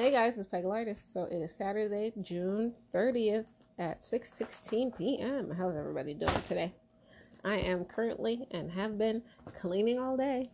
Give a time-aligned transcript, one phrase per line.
[0.00, 1.12] Hey guys, it's Pegl Artist.
[1.12, 3.44] So it is Saturday, June 30th
[3.78, 5.50] at 6:16 p.m.
[5.50, 6.72] How's everybody doing today?
[7.44, 9.20] I am currently and have been
[9.60, 10.48] cleaning all day.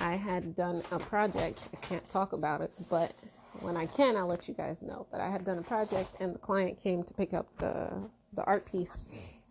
[0.00, 1.60] I had done a project.
[1.70, 3.12] I can't talk about it, but
[3.60, 5.06] when I can, I'll let you guys know.
[5.12, 7.90] But I had done a project, and the client came to pick up the
[8.32, 8.96] the art piece,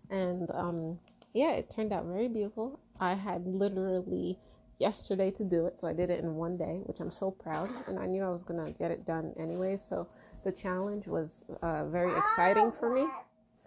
[0.10, 0.98] and um,
[1.36, 2.80] yeah, it turned out very beautiful.
[3.00, 4.40] I had literally
[4.80, 7.70] yesterday to do it, so I did it in one day, which I'm so proud.
[7.88, 9.76] And I knew I was gonna get it done anyway.
[9.78, 10.08] so
[10.44, 13.06] the challenge was uh, very exciting for me.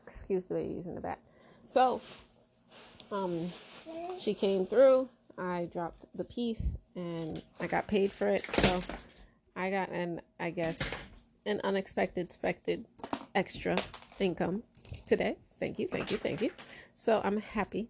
[0.06, 1.18] Excuse the babies in the back.
[1.64, 2.00] So,
[3.12, 3.48] um,
[4.18, 5.08] she came through.
[5.36, 8.44] I dropped the piece, and I got paid for it.
[8.56, 8.80] So,
[9.56, 10.78] I got an, I guess,
[11.44, 12.86] an unexpected, expected
[13.34, 13.76] extra
[14.18, 14.62] income
[15.06, 15.36] today.
[15.58, 16.50] Thank you, thank you, thank you.
[16.94, 17.88] So I'm happy.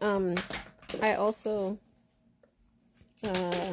[0.00, 0.34] Um,
[1.02, 1.78] I also
[3.24, 3.72] uh,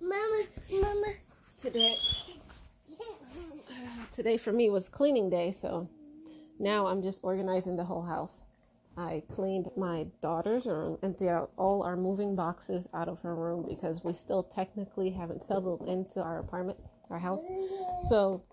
[0.00, 1.12] Mama, Mama.
[1.60, 1.96] today
[4.12, 5.88] today for me was cleaning day, so
[6.60, 8.44] now I'm just organizing the whole house.
[8.96, 13.66] I cleaned my daughter's room, emptied out all our moving boxes out of her room
[13.68, 16.78] because we still technically haven't settled into our apartment,
[17.10, 17.44] our house.
[18.08, 18.44] So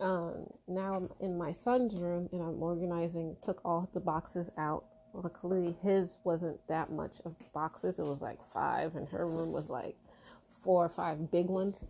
[0.00, 4.84] um, now I'm in my son's room and I'm organizing, took all the boxes out.
[5.14, 9.68] Luckily, his wasn't that much of boxes, it was like five, and her room was
[9.70, 9.96] like
[10.62, 11.84] four or five big ones.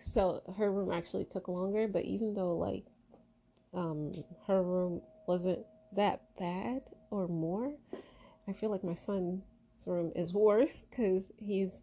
[0.00, 2.84] So her room actually took longer, but even though like
[3.74, 4.12] um,
[4.46, 5.60] her room wasn't
[5.94, 7.72] that bad or more,
[8.48, 9.42] I feel like my son's
[9.86, 11.80] room is worse because he's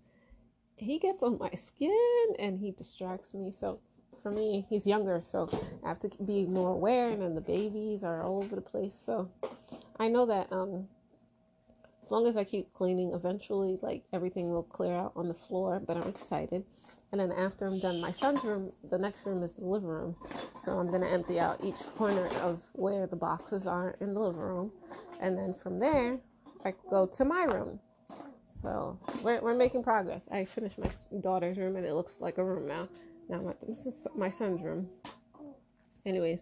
[0.78, 3.52] he gets on my skin and he distracts me.
[3.58, 3.80] So
[4.22, 5.50] for me, he's younger, so
[5.84, 8.96] I have to be more aware, and then the babies are all over the place.
[9.00, 9.30] So
[10.00, 10.88] I know that um,
[12.04, 15.82] as long as I keep cleaning, eventually, like everything will clear out on the floor.
[15.86, 16.64] But I'm excited.
[17.12, 20.16] And then after I'm done my son's room, the next room is the living room.
[20.60, 24.42] So I'm gonna empty out each corner of where the boxes are in the living
[24.42, 24.72] room,
[25.22, 26.20] and then from there,
[26.66, 27.80] I go to my room.
[28.62, 30.28] So we're we're making progress.
[30.32, 30.90] I finished my
[31.22, 32.90] daughter's room, and it looks like a room now.
[33.30, 34.90] Now my this is my son's room.
[36.06, 36.42] Anyways,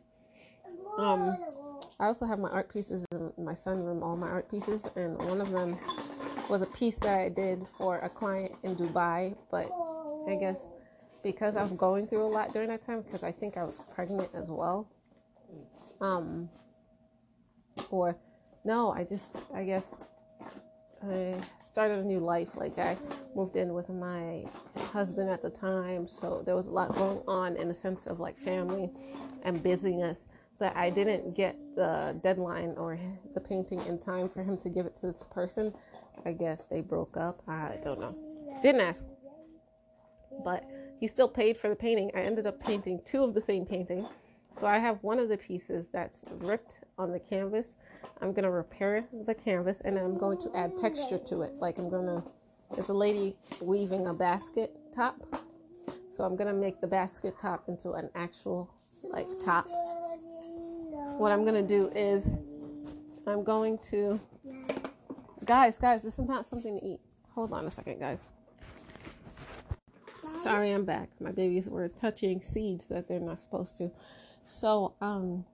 [0.97, 1.37] um,
[1.99, 4.03] I also have my art pieces in my son's room.
[4.03, 5.77] All my art pieces, and one of them
[6.49, 9.69] was a piece that I did for a client in Dubai, but
[10.27, 10.59] I guess
[11.23, 13.79] because I was going through a lot during that time, because I think I was
[13.95, 14.89] pregnant as well.
[16.01, 16.49] Um,
[17.89, 18.17] or
[18.65, 19.95] no, I just, I guess
[21.09, 22.55] I started a new life.
[22.55, 22.97] Like I
[23.35, 24.43] moved in with my
[24.91, 28.19] husband at the time, so there was a lot going on in the sense of
[28.19, 28.91] like family
[29.43, 30.25] and busyness
[30.59, 32.99] that I didn't get the deadline or
[33.33, 35.73] the painting in time for him to give it to this person.
[36.25, 37.41] I guess they broke up.
[37.47, 38.15] I don't know.
[38.61, 39.03] Didn't ask
[40.43, 40.63] but
[40.99, 42.11] he still paid for the painting.
[42.15, 44.07] I ended up painting two of the same painting.
[44.59, 47.75] So I have one of the pieces that's ripped on the canvas.
[48.21, 51.53] I'm going to repair the canvas and I'm going to add texture to it.
[51.57, 52.23] Like I'm going to,
[52.73, 55.43] there's a lady weaving a basket top.
[56.15, 58.71] So I'm going to make the basket top into an actual
[59.03, 59.67] like top.
[61.17, 62.25] What I'm going to do is
[63.27, 64.19] I'm going to,
[65.45, 66.99] guys, guys, this is not something to eat.
[67.35, 68.17] Hold on a second, guys.
[70.41, 71.09] Sorry, I'm back.
[71.21, 73.91] My babies were touching seeds that they're not supposed to.
[74.47, 75.45] So, um,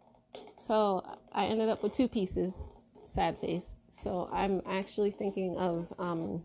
[0.58, 1.04] so
[1.34, 2.54] I ended up with two pieces.
[3.04, 3.76] Sad face.
[3.92, 6.42] So I'm actually thinking of, um,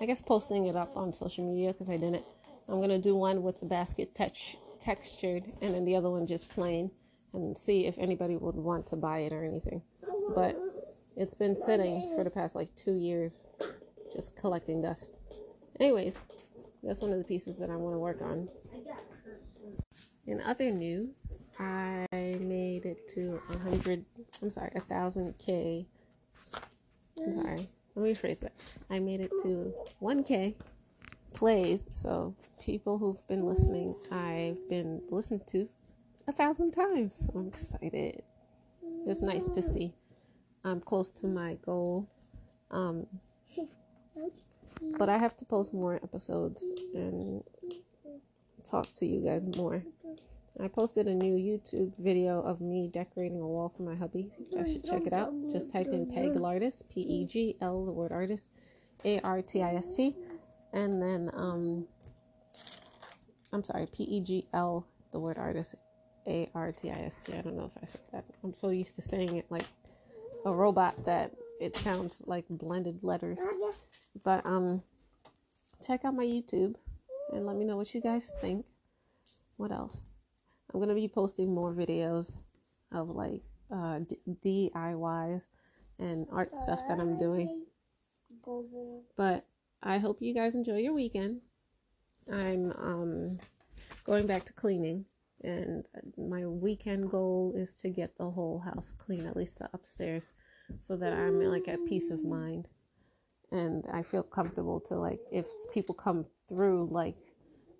[0.00, 2.24] I guess posting it up on social media because I didn't.
[2.68, 6.48] I'm gonna do one with the basket touch textured, and then the other one just
[6.50, 6.90] plain,
[7.32, 9.82] and see if anybody would want to buy it or anything.
[10.34, 10.56] But
[11.16, 13.46] it's been sitting for the past like two years,
[14.12, 15.10] just collecting dust.
[15.80, 16.14] Anyways,
[16.82, 18.48] that's one of the pieces that I want to work on.
[20.26, 21.26] In other news,
[21.58, 24.04] I made it to hundred.
[24.42, 25.86] I'm sorry, a thousand k.
[27.16, 27.68] Sorry.
[27.94, 28.52] Let me rephrase that.
[28.90, 30.54] I made it to one k
[31.34, 31.80] plays.
[31.90, 35.68] So people who've been listening, I've been listened to
[36.28, 37.28] a thousand times.
[37.34, 38.22] I'm excited.
[39.06, 39.94] It's nice to see.
[40.62, 42.06] I'm close to my goal.
[42.70, 43.06] Um,
[44.98, 46.62] but I have to post more episodes
[46.94, 47.42] and
[48.70, 49.82] talk to you guys more.
[50.62, 54.30] I posted a new YouTube video of me decorating a wall for my hubby.
[54.50, 55.32] You guys should check it out.
[55.50, 58.44] Just type in Pegl Artist, P E G L, the word artist,
[59.04, 60.16] A R T I S T,
[60.72, 61.86] and then um,
[63.52, 65.76] I'm sorry, P E G L, the word artist,
[66.28, 67.32] A R T I S T.
[67.34, 68.24] I don't know if I said that.
[68.44, 69.66] I'm so used to saying it like
[70.44, 73.38] a robot that it sounds like blended letters.
[74.22, 74.82] But um
[75.84, 76.74] check out my YouTube
[77.32, 78.64] and let me know what you guys think.
[79.56, 79.98] What else?
[80.72, 82.38] I'm gonna be posting more videos
[82.92, 85.42] of like uh, D- DIYs
[85.98, 87.64] and art stuff that I'm doing.
[89.16, 89.44] But
[89.82, 91.40] I hope you guys enjoy your weekend.
[92.30, 93.38] I'm um,
[94.04, 95.04] going back to cleaning,
[95.42, 95.84] and
[96.16, 100.32] my weekend goal is to get the whole house clean, at least the upstairs,
[100.80, 102.68] so that I'm like at peace of mind.
[103.50, 107.16] And I feel comfortable to like if people come through like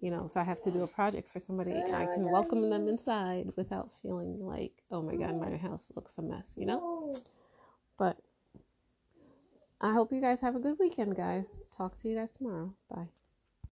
[0.01, 2.89] you know if I have to do a project for somebody I can welcome them
[2.89, 7.13] inside without feeling like oh my god my house looks a mess you know?
[7.99, 8.17] But
[9.81, 11.59] I hope you guys have a good weekend guys.
[11.77, 12.73] Talk to you guys tomorrow.
[12.89, 13.09] Bye